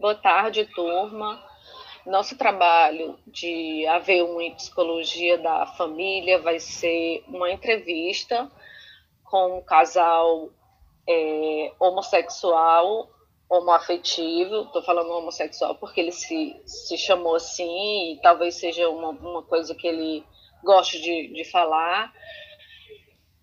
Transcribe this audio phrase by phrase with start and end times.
[0.00, 1.44] Boa tarde, turma.
[2.06, 8.48] Nosso trabalho de AV1 em Psicologia da Família vai ser uma entrevista
[9.24, 10.50] com um casal
[11.04, 13.10] é, homossexual,
[13.50, 14.66] homoafetivo.
[14.66, 19.74] Estou falando homossexual porque ele se, se chamou assim e talvez seja uma, uma coisa
[19.74, 20.24] que ele
[20.62, 22.12] goste de, de falar.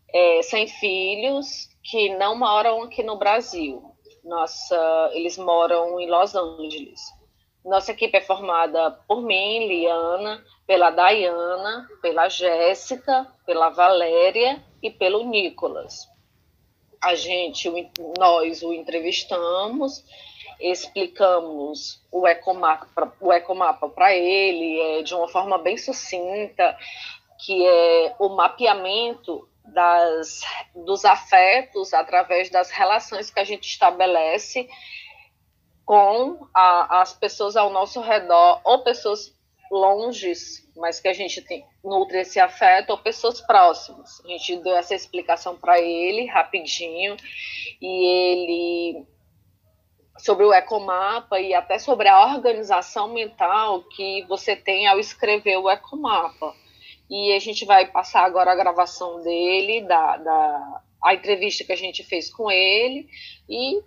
[0.08, 3.95] É, sem filhos, que não moram aqui no Brasil.
[4.26, 7.00] Nossa, eles moram em Los Angeles.
[7.64, 15.24] Nossa equipe é formada por mim, Liana, pela Dayana, pela Jéssica, pela Valéria e pelo
[15.24, 16.10] Nicolas.
[17.00, 17.70] A gente,
[18.18, 20.04] nós o entrevistamos,
[20.60, 26.76] explicamos o ecomapa, o ecomapa para ele é, de uma forma bem sucinta,
[27.46, 30.42] que é o mapeamento das,
[30.74, 34.68] dos afetos através das relações que a gente estabelece
[35.86, 39.36] com a, as pessoas ao nosso redor, ou pessoas
[39.72, 44.20] longes, mas que a gente tem, nutre esse afeto, ou pessoas próximas.
[44.26, 47.16] A gente deu essa explicação para ele rapidinho,
[47.82, 49.06] e ele
[50.18, 55.70] sobre o ecomapa e até sobre a organização mental que você tem ao escrever o
[55.70, 56.56] ecomapa.
[57.10, 61.78] E a gente vai passar agora a gravação dele, da, da a entrevista que a
[61.78, 63.08] gente fez com ele,
[63.48, 63.80] e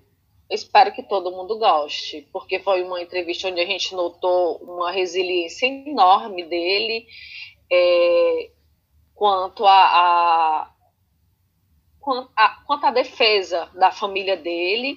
[0.49, 5.67] espero que todo mundo goste, porque foi uma entrevista onde a gente notou uma resiliência
[5.67, 7.07] enorme dele
[7.71, 8.51] é,
[9.15, 10.75] quanto a, a
[12.67, 14.97] quanto, à defesa da família dele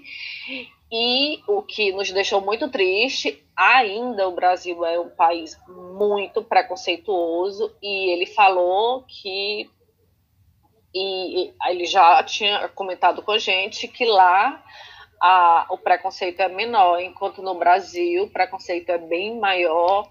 [0.92, 7.73] e o que nos deixou muito triste, ainda o Brasil é um país muito preconceituoso
[7.81, 9.69] e ele falou que
[10.94, 14.62] e ele já tinha comentado com a gente que lá
[15.22, 20.09] a, o preconceito é menor, enquanto no Brasil o preconceito é bem maior.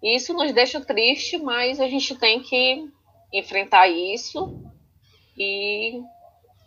[0.00, 2.86] Isso nos deixa triste, mas a gente tem que
[3.32, 4.62] enfrentar isso
[5.36, 6.00] e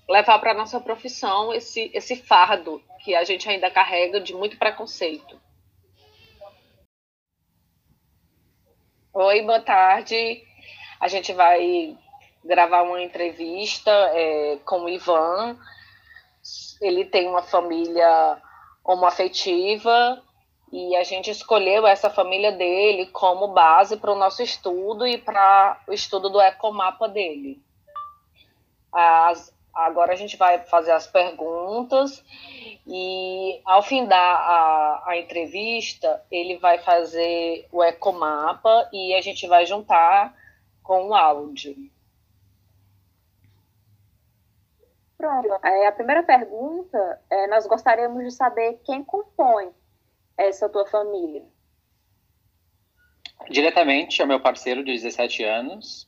[0.07, 5.39] levar para nossa profissão esse, esse fardo que a gente ainda carrega de muito preconceito.
[9.13, 10.43] Oi, boa tarde.
[10.99, 11.97] A gente vai
[12.43, 15.57] gravar uma entrevista é, com o Ivan
[16.81, 18.41] ele tem uma família
[18.83, 20.21] homoafetiva
[20.71, 25.81] e a gente escolheu essa família dele como base para o nosso estudo e para
[25.87, 27.61] o estudo do ecomapa dele.
[28.91, 32.23] As, agora a gente vai fazer as perguntas
[32.85, 39.47] e ao fim da a, a entrevista ele vai fazer o ecomapa e a gente
[39.47, 40.35] vai juntar
[40.83, 41.75] com o áudio.
[45.17, 45.65] Pronto.
[45.65, 49.71] É, a primeira pergunta, é, nós gostaríamos de saber quem compõe
[50.37, 51.43] essa tua família.
[53.49, 56.07] Diretamente é meu parceiro de 17 anos.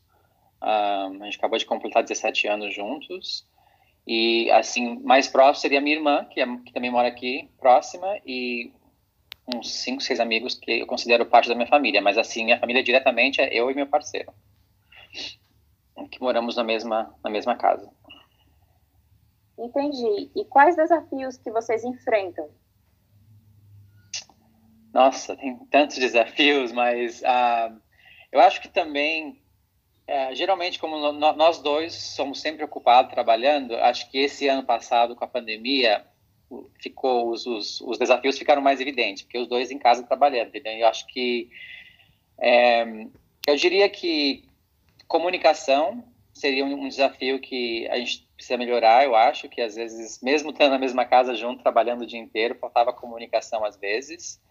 [0.61, 3.47] Uh, a gente acabou de completar 17 anos juntos.
[4.11, 8.73] E, assim, mais próximo seria minha irmã, que, é, que também mora aqui, próxima, e
[9.53, 12.01] uns 5, 6 amigos que eu considero parte da minha família.
[12.01, 14.33] Mas, assim, minha família diretamente é eu e meu parceiro,
[16.09, 17.87] que moramos na mesma, na mesma casa.
[19.59, 20.31] Entendi.
[20.35, 22.49] E quais desafios que vocês enfrentam?
[24.91, 27.79] Nossa, tem tantos desafios, mas uh,
[28.31, 29.39] eu acho que também,
[30.09, 35.15] uh, geralmente, como no, nós dois somos sempre ocupados trabalhando, acho que esse ano passado,
[35.15, 36.05] com a pandemia,
[36.81, 40.73] ficou os, os, os desafios ficaram mais evidentes, porque os dois em casa trabalhando, entendeu?
[40.73, 41.49] Eu acho que,
[42.39, 42.83] é,
[43.47, 44.43] eu diria que
[45.07, 46.03] comunicação
[46.33, 50.71] seria um desafio que a gente precisa melhorar, eu acho, que às vezes, mesmo estando
[50.71, 54.41] na mesma casa junto, trabalhando o dia inteiro, faltava comunicação às vezes.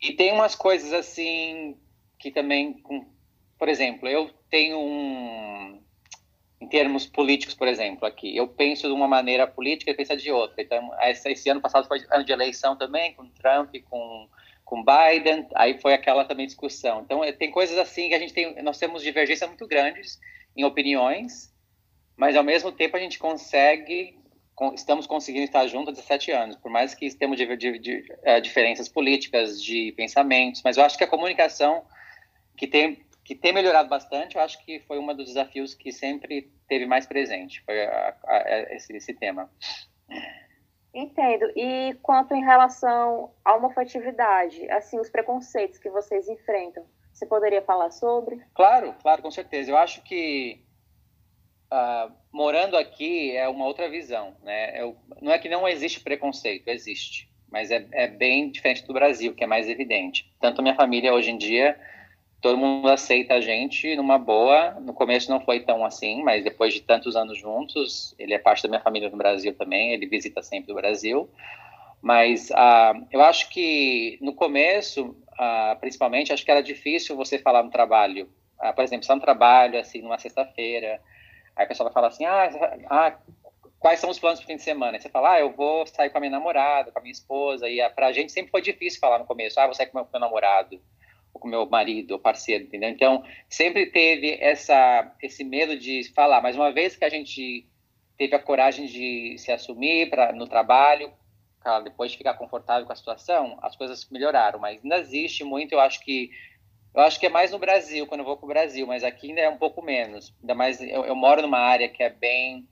[0.00, 1.76] E tem umas coisas assim
[2.18, 2.82] que também,
[3.58, 5.80] por exemplo, eu tenho um
[6.60, 10.30] em termos políticos, por exemplo, aqui, eu penso de uma maneira política e pensa de
[10.30, 10.62] outra.
[10.62, 14.28] Então, esse ano passado foi ano de eleição também, com Trump, com
[14.64, 17.02] com Biden, aí foi aquela também discussão.
[17.02, 20.18] Então, tem coisas assim que a gente tem, nós temos divergências muito grandes
[20.56, 21.52] em opiniões,
[22.16, 24.18] mas ao mesmo tempo a gente consegue,
[24.74, 27.38] estamos conseguindo estar juntos há 17 anos, por mais que temos
[28.22, 31.84] é, diferenças políticas, de pensamentos, mas eu acho que a comunicação
[32.56, 33.04] que tem
[33.34, 37.06] que tem melhorado bastante, eu acho que foi um dos desafios que sempre teve mais
[37.06, 39.50] presente, foi a, a, esse, esse tema.
[40.94, 41.50] Entendo.
[41.56, 47.90] E quanto em relação à homofetividade, assim, os preconceitos que vocês enfrentam, você poderia falar
[47.90, 48.38] sobre?
[48.54, 49.70] Claro, claro, com certeza.
[49.70, 50.62] Eu acho que
[51.72, 54.78] uh, morando aqui é uma outra visão, né?
[54.78, 57.32] Eu, não é que não existe preconceito, existe.
[57.50, 60.30] mas é, é bem diferente do Brasil, que é mais evidente.
[60.38, 61.80] Tanto a minha família hoje em dia,
[62.42, 64.72] todo mundo aceita a gente numa boa.
[64.80, 68.64] No começo não foi tão assim, mas depois de tantos anos juntos, ele é parte
[68.64, 71.30] da minha família no Brasil também, ele visita sempre o Brasil.
[72.02, 77.62] Mas uh, eu acho que no começo, uh, principalmente, acho que era difícil você falar
[77.62, 78.28] no trabalho.
[78.60, 81.00] Uh, por exemplo, é um trabalho, assim, numa sexta-feira,
[81.54, 82.50] aí a pessoa vai falar assim, ah,
[82.90, 83.18] ah
[83.78, 85.00] quais são os planos para o fim de semana?
[85.00, 87.88] Você fala, ah, eu vou sair com a minha namorada, com a minha esposa, e
[87.90, 90.20] para a gente sempre foi difícil falar no começo, ah, vou sair com o meu,
[90.20, 90.80] namorado,
[91.32, 92.90] com meu marido, parceiro, entendeu?
[92.90, 97.66] Então, sempre teve essa, esse medo de falar, mas uma vez que a gente
[98.16, 101.12] teve a coragem de se assumir pra, no trabalho,
[101.84, 105.80] depois de ficar confortável com a situação, as coisas melhoraram, mas ainda existe muito, eu
[105.80, 106.30] acho que
[106.94, 109.28] eu acho que é mais no Brasil, quando eu vou para o Brasil, mas aqui
[109.28, 110.34] ainda é um pouco menos.
[110.42, 112.68] Ainda mais, eu, eu, moro numa área que é bem...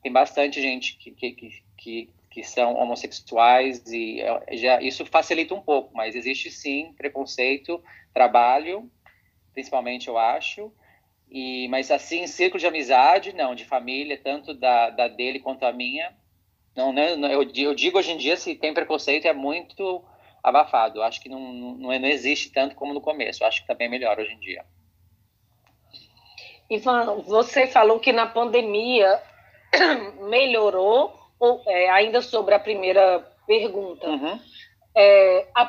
[0.00, 1.32] Tem bastante gente que, que,
[1.76, 7.82] que, que são homossexuais e já isso facilita um pouco, mas existe sim preconceito,
[8.14, 8.88] trabalho,
[9.52, 10.72] principalmente eu acho,
[11.28, 15.72] e mas assim círculo de amizade, não, de família, tanto da, da dele quanto a
[15.72, 16.16] minha,
[16.76, 20.04] não, não eu, eu digo hoje em dia se tem preconceito é muito
[20.40, 21.02] abafado.
[21.02, 23.44] Acho que não, não, não existe tanto como no começo.
[23.44, 24.64] Acho que está bem melhor hoje em dia.
[26.70, 29.20] Ivan, você falou que na pandemia
[30.30, 31.17] melhorou, ou,
[31.66, 34.38] é, ainda sobre a primeira pergunta, uhum.
[34.94, 35.62] é, a,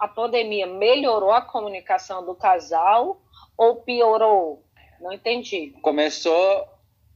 [0.00, 3.20] a pandemia melhorou a comunicação do casal
[3.56, 4.62] ou piorou?
[5.00, 5.74] Não entendi.
[5.82, 6.68] Começou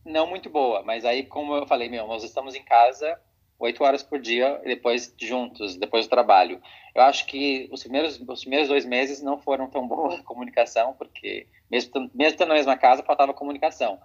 [0.05, 3.19] não muito boa, mas aí, como eu falei, meu, nós estamos em casa
[3.61, 6.61] oito horas por dia, depois juntos, depois do trabalho.
[6.95, 10.95] Eu acho que os primeiros, os primeiros dois meses não foram tão boa a comunicação,
[10.95, 14.01] porque mesmo, mesmo estando na mesma casa, faltava comunicação.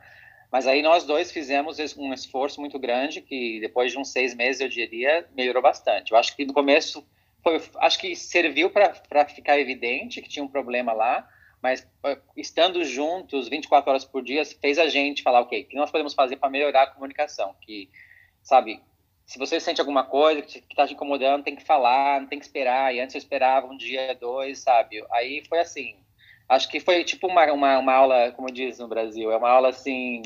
[0.51, 4.62] Mas aí nós dois fizemos um esforço muito grande, que depois de uns seis meses,
[4.62, 6.12] eu diria, melhorou bastante.
[6.12, 7.06] Eu acho que no começo,
[7.44, 11.27] foi, acho que serviu para ficar evidente que tinha um problema lá,
[11.62, 11.88] mas
[12.38, 16.13] estando juntos 24 horas por dia, fez a gente falar, ok, o que nós podemos
[16.13, 17.56] fazer para melhorar a comunicação?
[17.62, 17.89] Que,
[18.44, 18.81] sabe,
[19.25, 22.45] se você sente alguma coisa que está te incomodando, tem que falar, não tem que
[22.45, 22.94] esperar.
[22.94, 25.03] E antes eu esperava um dia, dois, sabe?
[25.12, 25.95] Aí foi assim.
[26.47, 29.69] Acho que foi tipo uma, uma, uma aula, como diz no Brasil, é uma aula
[29.69, 30.21] assim.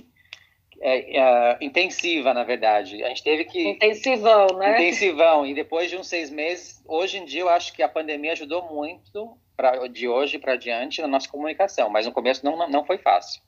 [0.82, 3.04] É, é, intensiva, na verdade.
[3.04, 3.70] A gente teve que.
[3.70, 4.74] Intensivão, né?
[4.74, 5.46] Intensivão.
[5.46, 8.64] E depois de uns seis meses, hoje em dia, eu acho que a pandemia ajudou
[8.74, 11.90] muito, pra, de hoje para diante, na nossa comunicação.
[11.90, 13.42] Mas no começo não, não foi fácil.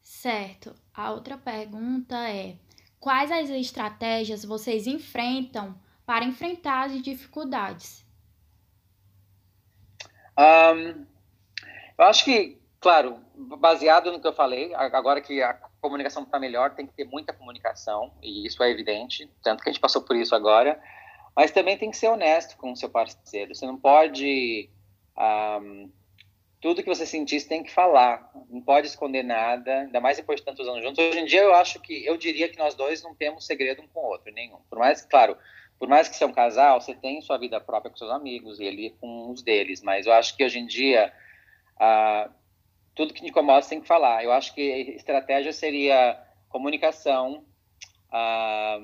[0.00, 0.72] Certo.
[0.94, 2.54] A outra pergunta é:
[3.00, 5.74] quais as estratégias vocês enfrentam
[6.06, 8.06] para enfrentar as dificuldades?
[10.38, 11.06] Um,
[11.98, 13.18] eu acho que, claro,
[13.58, 17.32] baseado no que eu falei, agora que a comunicação está melhor, tem que ter muita
[17.32, 20.80] comunicação, e isso é evidente, tanto que a gente passou por isso agora,
[21.34, 23.54] mas também tem que ser honesto com o seu parceiro.
[23.54, 24.70] Você não pode
[25.16, 25.90] um,
[26.62, 28.30] tudo que você sentir, você tem que falar.
[28.48, 31.04] Não pode esconder nada, ainda mais depois de tantos anos juntos.
[31.04, 33.88] Hoje em dia, eu acho que, eu diria que nós dois não temos segredo um
[33.88, 34.58] com o outro, nenhum.
[34.70, 35.36] Por mais, claro,
[35.82, 38.64] por mais que seja um casal, você tem sua vida própria com seus amigos e
[38.64, 39.82] ele com os deles.
[39.82, 41.12] Mas eu acho que hoje em dia,
[41.76, 42.30] ah,
[42.94, 44.22] tudo que incomoda, você tem que falar.
[44.22, 47.44] Eu acho que estratégia seria comunicação.
[48.12, 48.78] Ah,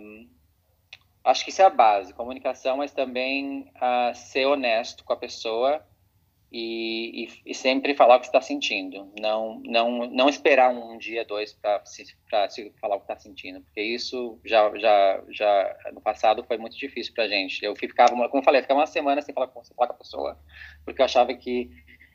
[1.23, 5.81] acho que isso é a base, comunicação, mas também ah, ser honesto com a pessoa
[6.51, 11.25] e, e, e, sempre falar o que está sentindo, não não não esperar um, dia
[11.25, 12.07] dois para se,
[12.49, 16.77] se falar o que está sentindo, porque isso já já já no passado foi muito
[16.77, 17.63] difícil para gente.
[17.63, 20.39] Eu ficava, como eu falei, ficava uma semana sem falar sem falar com a pessoa,
[20.85, 21.71] porque eu achava que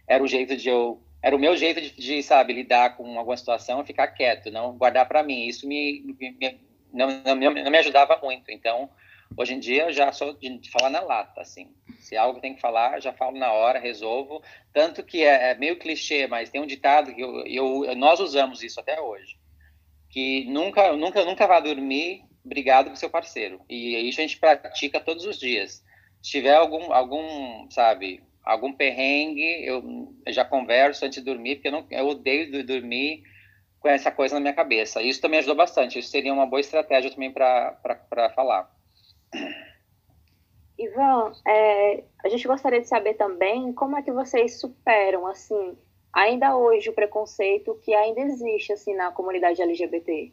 [0.07, 3.37] era o jeito de eu era o meu jeito de, de sabe lidar com alguma
[3.37, 5.47] situação, e ficar quieto, não guardar para mim.
[5.47, 6.59] Isso me, me
[6.91, 8.49] não, não, não me ajudava muito.
[8.49, 8.89] Então
[9.35, 11.71] Hoje em dia eu já sou de falar na lata, assim.
[12.03, 14.43] Se é algo tem que falar, já falo na hora, resolvo.
[14.73, 18.61] Tanto que é, é meio clichê, mas tem um ditado que eu, eu, nós usamos
[18.61, 19.37] isso até hoje,
[20.09, 23.61] que nunca, nunca, nunca vá dormir brigado com seu parceiro.
[23.69, 25.83] E isso a gente pratica todos os dias.
[26.21, 31.71] Se tiver algum, algum, sabe, algum perrengue, eu já converso antes de dormir, porque eu,
[31.71, 33.23] não, eu odeio dormir
[33.79, 35.01] com essa coisa na minha cabeça.
[35.01, 35.99] Isso também ajudou bastante.
[35.99, 38.69] Isso seria uma boa estratégia também para falar.
[40.83, 45.77] Ivan, é, a gente gostaria de saber também como é que vocês superam, assim,
[46.11, 50.31] ainda hoje o preconceito que ainda existe, assim, na comunidade LGBT.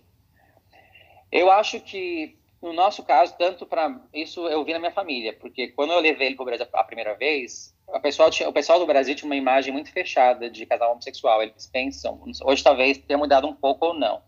[1.33, 5.69] Eu acho que, no nosso caso, tanto para isso eu vi na minha família, porque
[5.69, 7.99] quando eu levei ele para o Brasil a primeira vez, a
[8.49, 11.43] o pessoal do Brasil tinha uma imagem muito fechada de casal homossexual.
[11.43, 14.23] Eles pensam, hoje talvez tenha mudado um pouco ou não,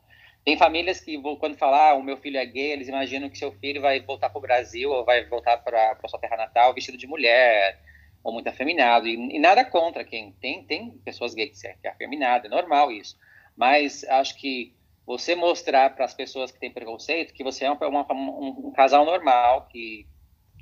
[0.45, 3.53] tem famílias que, quando falar ah, o meu filho é gay, eles imaginam que seu
[3.53, 7.07] filho vai voltar para o Brasil ou vai voltar para sua terra natal vestido de
[7.07, 7.81] mulher
[8.25, 9.07] ou muito afeminado.
[9.07, 13.17] E, e nada contra quem tem, tem pessoas gays que é afeminado, é normal isso.
[13.57, 14.75] Mas acho que
[15.07, 18.73] você mostrar para as pessoas que têm preconceito que você é uma, uma, um, um,
[18.73, 20.07] casal normal, que,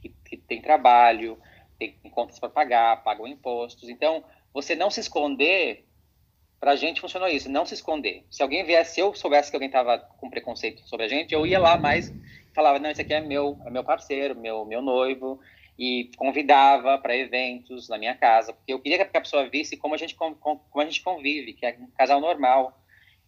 [0.01, 1.39] que, que tem trabalho,
[1.79, 3.89] tem contas para pagar, pagam impostos.
[3.89, 5.87] Então, você não se esconder
[6.61, 8.25] para a gente funcionou isso, não se esconder.
[8.31, 11.47] Se alguém viesse, se eu soubesse que alguém estava com preconceito sobre a gente, eu
[11.47, 12.13] ia lá mais
[12.55, 15.41] falava, não, esse aqui é meu, é meu parceiro, meu, meu noivo,
[15.79, 19.95] e convidava para eventos na minha casa, porque eu queria que a pessoa visse como
[19.95, 22.79] a gente, como, a gente convive, que é um casal normal.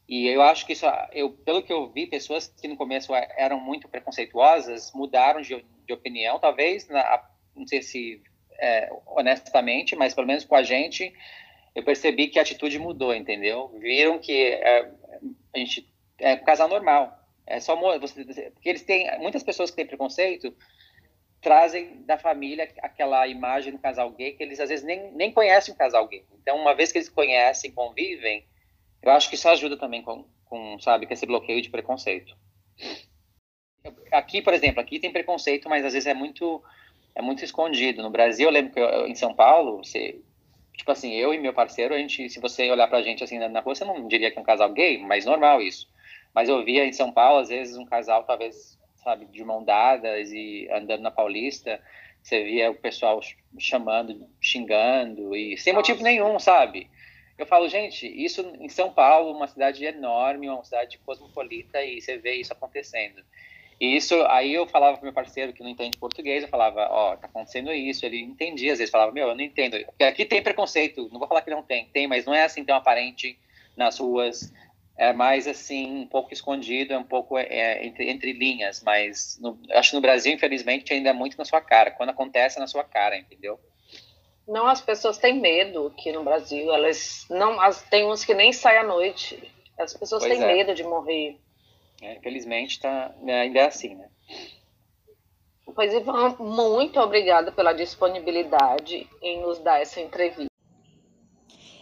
[0.07, 3.59] E eu acho que isso, eu, pelo que eu vi, pessoas que no começo eram
[3.59, 7.25] muito preconceituosas mudaram de, de opinião, talvez, na,
[7.57, 8.23] não sei se
[8.59, 11.15] é, honestamente, mas pelo menos com a gente,
[11.75, 13.69] eu percebi que a atitude mudou, entendeu?
[13.79, 14.91] Viram que é,
[15.55, 17.19] a gente é casal normal.
[17.47, 20.55] É só você, porque eles têm muitas pessoas que têm preconceito
[21.43, 25.75] trazem da família aquela imagem do casal gay que eles às vezes nem, nem conhecem
[25.75, 26.25] o casal gay.
[26.41, 28.47] Então, uma vez que eles conhecem, convivem,
[29.03, 32.37] eu acho que isso ajuda também com, com sabe, com esse bloqueio de preconceito.
[34.13, 36.63] Aqui, por exemplo, aqui tem preconceito, mas às vezes é muito
[37.15, 38.03] é muito escondido.
[38.03, 40.21] No Brasil, eu lembro que eu, em São Paulo, você
[40.77, 43.61] tipo assim, eu e meu parceiro, a gente, se você olhar pra gente assim na
[43.61, 45.89] rua, você não diria que é um casal gay, mas normal isso.
[46.35, 50.33] Mas eu via em São Paulo, às vezes, um casal, talvez, sabe, de mão dadas
[50.33, 51.81] e andando na Paulista,
[52.23, 53.21] você via o pessoal
[53.59, 55.91] chamando, xingando, e sem Nossa.
[55.91, 56.89] motivo nenhum, sabe?
[57.37, 62.17] Eu falo, gente, isso em São Paulo, uma cidade enorme, uma cidade cosmopolita, e você
[62.17, 63.23] vê isso acontecendo.
[63.83, 67.15] E isso, aí eu falava pro meu parceiro que não entende português, eu falava, ó,
[67.15, 68.07] oh, tá acontecendo isso.
[68.07, 69.77] Ele entendia, às vezes falava, meu, eu não entendo.
[69.87, 72.65] Porque aqui tem preconceito, não vou falar que não tem, tem, mas não é assim
[72.65, 73.37] tão aparente
[73.77, 74.53] nas ruas.
[74.97, 79.59] É mais assim, um pouco escondido, é um pouco é, entre, entre linhas, mas no,
[79.73, 81.91] acho que no Brasil, infelizmente, ainda é muito na sua cara.
[81.91, 83.59] Quando acontece, é na sua cara, entendeu?
[84.47, 86.73] Não, as pessoas têm medo aqui no Brasil.
[86.73, 89.43] Elas não, as, tem uns que nem saem à noite.
[89.77, 90.55] As pessoas pois têm é.
[90.55, 91.37] medo de morrer.
[92.03, 94.09] É, infelizmente, tá, né, ainda é assim, né?
[95.75, 100.51] Pois, Ivan, muito obrigada pela disponibilidade em nos dar essa entrevista.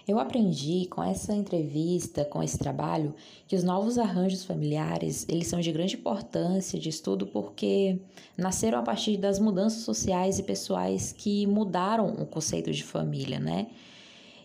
[0.06, 3.14] Eu aprendi com essa entrevista, com esse trabalho,
[3.46, 7.98] que os novos arranjos familiares, eles são de grande importância de estudo porque
[8.36, 13.68] nasceram a partir das mudanças sociais e pessoais que mudaram o conceito de família, né?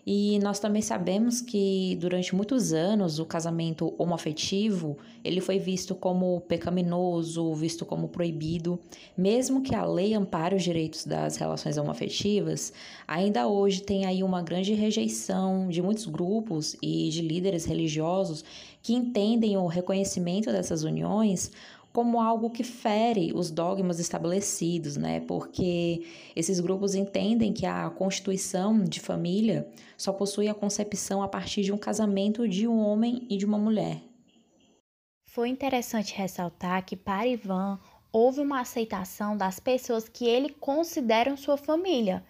[0.08, 6.40] E nós também sabemos que durante muitos anos o casamento homoafetivo, ele foi visto como
[6.42, 8.78] pecaminoso, visto como proibido,
[9.18, 12.72] mesmo que a lei ampare os direitos das relações homoafetivas,
[13.08, 18.44] ainda hoje tem aí uma grande rejeição de muitos grupos e de líderes religiosos
[18.80, 21.50] que entendem o reconhecimento dessas uniões
[21.96, 25.20] como algo que fere os dogmas estabelecidos, né?
[25.20, 26.04] Porque
[26.36, 31.72] esses grupos entendem que a constituição de família só possui a concepção a partir de
[31.72, 34.02] um casamento de um homem e de uma mulher.
[35.24, 37.78] Foi interessante ressaltar que para Ivan
[38.12, 42.22] houve uma aceitação das pessoas que ele considera sua família,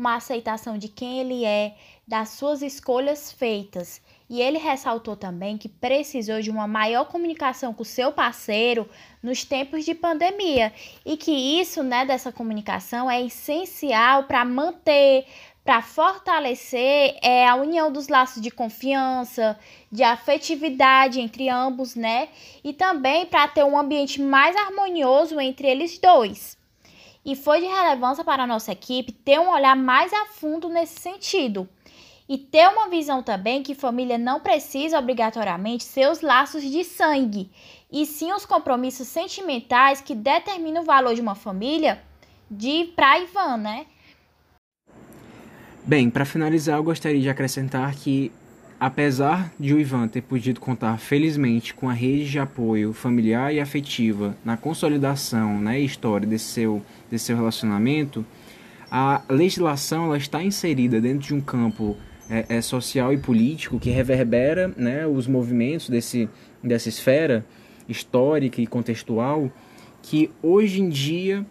[0.00, 1.74] uma aceitação de quem ele é,
[2.08, 7.82] das suas escolhas feitas e ele ressaltou também que precisou de uma maior comunicação com
[7.82, 8.88] o seu parceiro
[9.22, 10.72] nos tempos de pandemia
[11.04, 15.26] e que isso, né, dessa comunicação é essencial para manter,
[15.62, 19.58] para fortalecer é, a união dos laços de confiança,
[19.92, 22.28] de afetividade entre ambos, né?
[22.64, 26.59] E também para ter um ambiente mais harmonioso entre eles dois.
[27.24, 31.00] E foi de relevância para a nossa equipe ter um olhar mais a fundo nesse
[31.00, 31.68] sentido
[32.30, 37.50] e ter uma visão também que família não precisa obrigatoriamente ser os laços de sangue,
[37.90, 42.00] e sim os compromissos sentimentais que determinam o valor de uma família
[42.48, 43.86] de para Ivan, né?
[45.84, 48.30] Bem, para finalizar, eu gostaria de acrescentar que,
[48.80, 53.60] apesar de o Ivan ter podido contar felizmente com a rede de apoio familiar e
[53.60, 58.24] afetiva na consolidação né, história desse seu, desse seu relacionamento,
[58.90, 61.94] a legislação ela está inserida dentro de um campo
[62.30, 66.26] é, é, social e político que reverbera né, os movimentos desse,
[66.64, 67.44] dessa esfera
[67.86, 69.52] histórica e contextual
[70.00, 71.44] que hoje em dia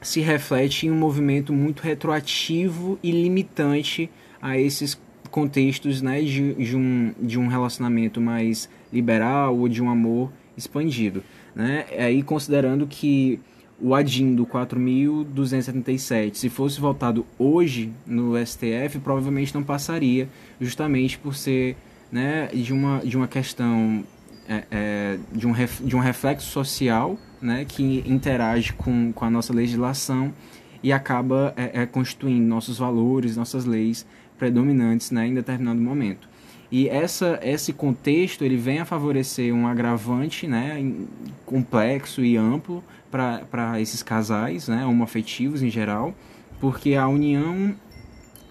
[0.00, 4.98] se reflete em um movimento muito retroativo e limitante a esses
[5.34, 11.24] contextos né, de, de, um, de um relacionamento mais liberal ou de um amor expandido.
[11.56, 11.86] Né?
[11.98, 13.40] Aí considerando que
[13.80, 20.28] o ADIM do 4.277, se fosse votado hoje no STF, provavelmente não passaria,
[20.60, 21.76] justamente por ser
[22.12, 24.04] né, de, uma, de uma questão
[24.48, 29.30] é, é, de, um ref, de um reflexo social né, que interage com, com a
[29.30, 30.32] nossa legislação
[30.80, 34.06] e acaba é, é, constituindo nossos valores, nossas leis
[34.38, 36.28] predominantes né, em determinado momento.
[36.70, 40.84] E essa, esse contexto ele vem a favorecer um agravante né,
[41.46, 46.14] complexo e amplo para esses casais, né, homoafetivos em geral,
[46.60, 47.74] porque a união,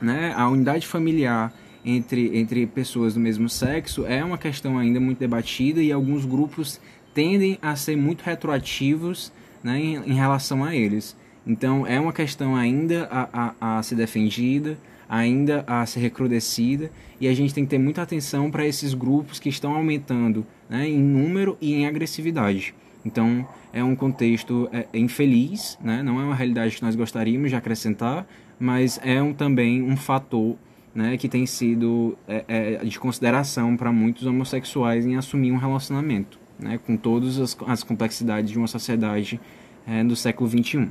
[0.02, 5.20] né, a unidade familiar entre, entre pessoas do mesmo sexo é uma questão ainda muito
[5.20, 6.80] debatida e alguns grupos
[7.14, 11.16] tendem a ser muito retroativos né, em, em relação a eles.
[11.46, 17.28] Então é uma questão ainda a, a, a ser defendida, ainda a ser recrudescida e
[17.28, 21.00] a gente tem que ter muita atenção para esses grupos que estão aumentando né, em
[21.00, 22.74] número e em agressividade.
[23.06, 27.56] Então é um contexto é, infeliz, né, não é uma realidade que nós gostaríamos de
[27.56, 28.26] acrescentar,
[28.60, 30.56] mas é um, também um fator
[30.94, 36.40] né, que tem sido é, é, de consideração para muitos homossexuais em assumir um relacionamento,
[36.60, 39.40] né, com todas as, as complexidades de uma sociedade
[39.88, 40.90] é, do século XXI.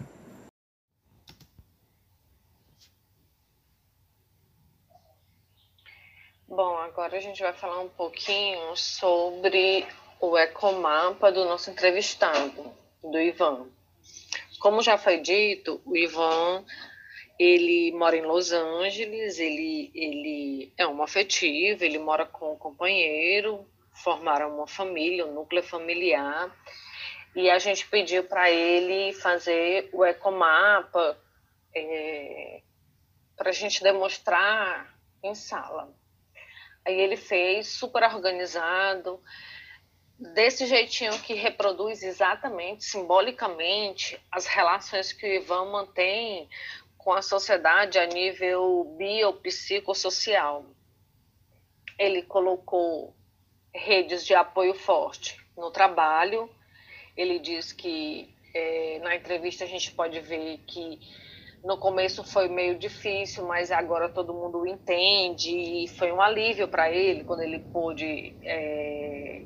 [6.54, 9.86] Bom, agora a gente vai falar um pouquinho sobre
[10.20, 12.70] o ecomapa do nosso entrevistado,
[13.02, 13.70] do Ivan.
[14.60, 16.62] Como já foi dito, o Ivan
[17.38, 23.66] ele mora em Los Angeles, ele, ele é um afetivo, ele mora com um companheiro,
[24.04, 26.54] formaram uma família, um núcleo familiar,
[27.34, 31.18] e a gente pediu para ele fazer o ecomapa
[31.74, 32.60] é,
[33.38, 36.01] para a gente demonstrar em sala.
[36.84, 39.20] Aí ele fez, super organizado,
[40.18, 46.48] desse jeitinho que reproduz exatamente, simbolicamente, as relações que o Ivan mantém
[46.96, 50.64] com a sociedade a nível biopsicossocial.
[51.98, 53.14] Ele colocou
[53.74, 56.48] redes de apoio forte no trabalho.
[57.16, 61.00] Ele diz que é, na entrevista a gente pode ver que
[61.64, 66.90] no começo foi meio difícil, mas agora todo mundo entende e foi um alívio para
[66.90, 69.42] ele quando ele pôde é,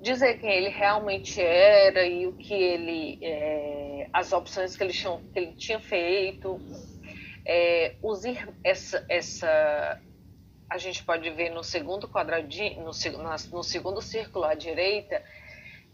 [0.00, 5.20] dizer quem ele realmente era e o que ele, é, as opções que ele tinha,
[5.32, 6.58] que ele tinha feito.
[7.44, 8.22] É, os,
[8.64, 10.00] essa, essa
[10.70, 12.92] a gente pode ver no segundo quadradinho, no,
[13.52, 15.22] no segundo círculo à direita,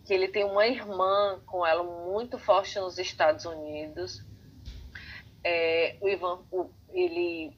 [0.04, 4.24] que ele tem uma irmã com ela muito forte nos Estados Unidos
[5.44, 7.56] é, o Ivan, o, ele,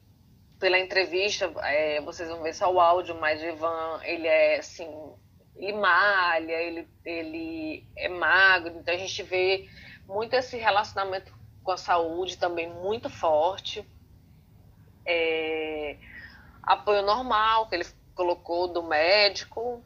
[0.59, 4.87] pela entrevista, é, vocês vão ver só o áudio, mas o Ivan, ele é assim,
[5.55, 9.69] ele malha, ele, ele é magro, então a gente vê
[10.05, 13.85] muito esse relacionamento com a saúde também muito forte.
[15.05, 15.97] É,
[16.61, 19.81] apoio normal que ele colocou do médico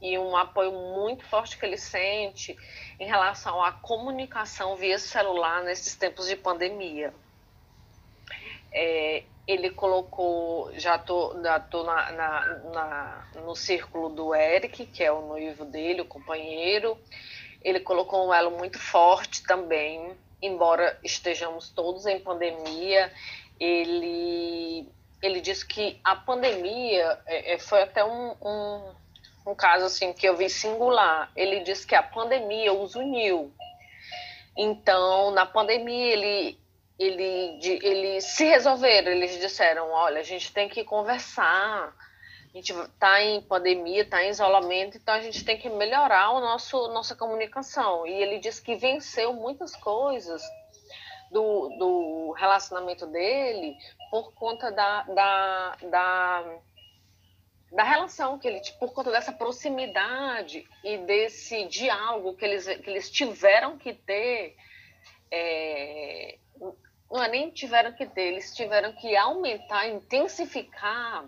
[0.00, 2.56] e um apoio muito forte que ele sente
[2.98, 7.12] em relação à comunicação via celular nesses tempos de pandemia.
[8.72, 15.02] É, ele colocou, já tô, já tô na, na, na, no círculo do Eric, que
[15.02, 16.96] é o noivo dele, o companheiro.
[17.62, 23.12] Ele colocou um elo muito forte também, embora estejamos todos em pandemia.
[23.58, 24.88] Ele,
[25.20, 28.94] ele disse que a pandemia é, é foi até um, um
[29.50, 31.30] um caso assim que eu vi singular.
[31.34, 33.52] Ele disse que a pandemia os uniu.
[34.56, 36.58] Então, na pandemia, ele,
[36.98, 39.10] ele, eles se resolveram.
[39.10, 41.94] Eles disseram: olha, a gente tem que conversar.
[42.52, 46.40] A gente está em pandemia, está em isolamento, então a gente tem que melhorar o
[46.40, 48.04] nosso nossa comunicação.
[48.04, 50.42] E ele disse que venceu muitas coisas
[51.30, 53.76] do, do relacionamento dele
[54.10, 56.58] por conta da, da, da
[57.70, 63.10] da relação que ele por conta dessa proximidade e desse diálogo que eles, que eles
[63.10, 64.56] tiveram que ter
[65.30, 66.38] é,
[67.10, 71.24] não é nem tiveram que ter eles tiveram que aumentar intensificar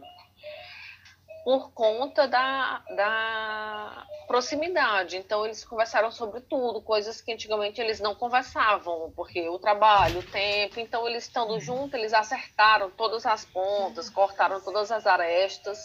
[1.45, 5.17] por conta da, da proximidade.
[5.17, 10.23] Então, eles conversaram sobre tudo, coisas que antigamente eles não conversavam, porque o trabalho, o
[10.23, 10.79] tempo.
[10.79, 15.85] Então, eles estando juntos, eles acertaram todas as pontas, cortaram todas as arestas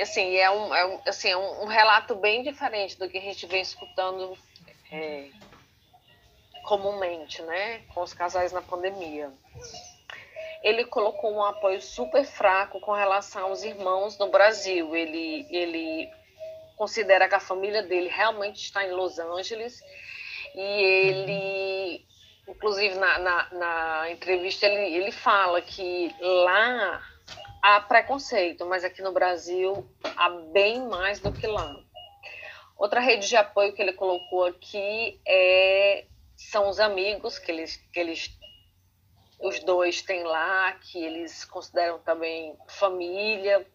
[0.00, 3.20] assim, é um, é um, assim, é um, um, relato bem diferente do que a
[3.20, 4.36] gente vem escutando
[4.90, 5.28] é,
[6.64, 9.30] comumente, né, com os casais na pandemia.
[10.62, 14.96] Ele colocou um apoio super fraco com relação aos irmãos no Brasil.
[14.96, 16.10] Ele, ele
[16.76, 19.80] considera que a família dele realmente está em Los Angeles
[20.54, 22.06] e ele,
[22.48, 27.02] inclusive na, na, na entrevista, ele, ele fala que lá
[27.64, 31.74] há preconceito, mas aqui no Brasil há bem mais do que lá.
[32.76, 36.04] Outra rede de apoio que ele colocou aqui é,
[36.36, 38.38] são os amigos que eles, que eles
[39.40, 43.66] os dois têm lá, que eles consideram também família.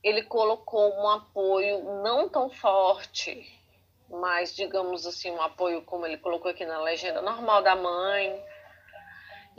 [0.00, 3.52] Ele colocou um apoio não tão forte,
[4.08, 8.40] mas digamos assim, um apoio como ele colocou aqui na legenda normal da mãe.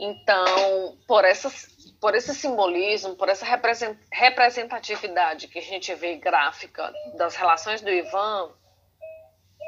[0.04, 1.68] Então, por, essas,
[2.00, 3.46] por esse simbolismo, por essa
[4.10, 8.50] representatividade que a gente vê gráfica das relações do Ivan,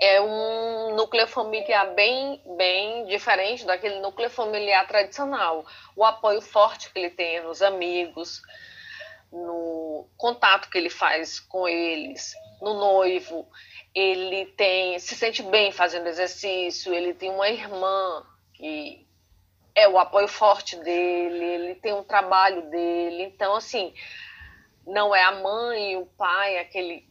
[0.02, 5.64] é um núcleo familiar bem, bem diferente daquele núcleo familiar tradicional.
[5.94, 8.42] O apoio forte que ele tem nos amigos,
[9.30, 13.48] no contato que ele faz com eles, no noivo,
[13.94, 19.06] ele tem se sente bem fazendo exercício, ele tem uma irmã que
[19.74, 23.92] é o apoio forte dele, ele tem um trabalho dele, então assim,
[24.86, 27.08] não é a mãe o pai aquele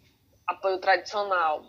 [0.48, 1.64] apoio tradicional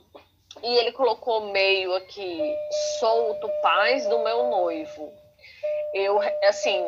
[0.63, 2.57] e ele colocou meio aqui,
[2.99, 5.13] solto paz do meu noivo.
[5.93, 6.85] Eu, assim,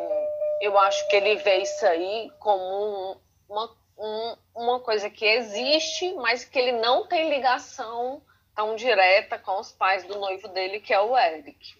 [0.61, 6.43] eu acho que ele vê isso aí como uma, um, uma coisa que existe, mas
[6.45, 8.21] que ele não tem ligação
[8.55, 11.77] tão direta com os pais do noivo dele, que é o Eric.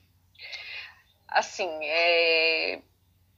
[1.28, 2.82] Assim, é,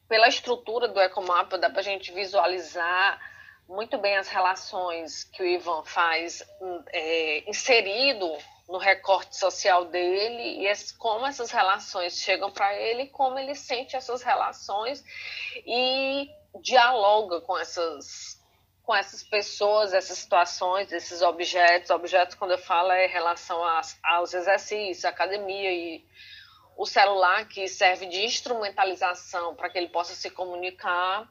[0.07, 3.19] pela estrutura do Ecomapa, dá para a gente visualizar
[3.67, 6.43] muito bem as relações que o Ivan faz
[6.91, 8.27] é, inserido
[8.67, 14.21] no recorte social dele e como essas relações chegam para ele, como ele sente essas
[14.23, 15.03] relações
[15.65, 16.29] e
[16.61, 18.39] dialoga com essas
[18.83, 21.91] com essas pessoas, essas situações, esses objetos.
[21.91, 26.03] Objetos, quando eu falo, é em relação às, aos exercícios, academia e
[26.79, 31.27] o celular que serve de instrumentalização para que ele possa se comunicar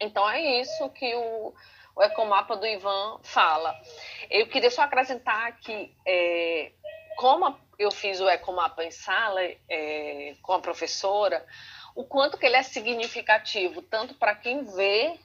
[0.00, 1.54] então é isso que o,
[1.96, 3.74] o ecomapa do Ivan fala.
[4.30, 6.72] Eu queria só acrescentar que, é,
[7.16, 11.44] como eu fiz o ecomapa em sala é, com a professora,
[11.94, 15.18] o quanto que ele é significativo, tanto para quem vê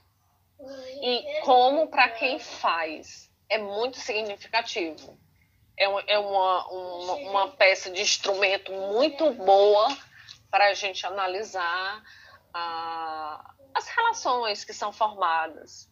[1.02, 3.32] e como para quem faz.
[3.48, 5.20] É muito significativo.
[5.77, 9.95] É, é uma, uma, uma peça de instrumento muito boa
[10.51, 12.03] para a gente analisar
[12.53, 15.89] a, as relações que são formadas